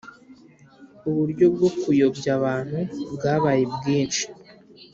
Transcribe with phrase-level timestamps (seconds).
[1.09, 2.79] uburyo bwo kuyobya abantu
[3.13, 4.25] bwabaye bwinshi